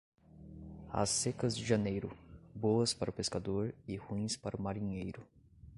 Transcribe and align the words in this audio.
As 0.91 1.11
secas 1.11 1.55
de 1.55 1.63
janeiro, 1.63 2.09
boas 2.55 2.91
para 2.91 3.11
o 3.11 3.13
pescador 3.13 3.71
e 3.87 3.95
ruins 3.97 4.35
para 4.35 4.57
o 4.57 4.59
marinheiro. 4.59 5.21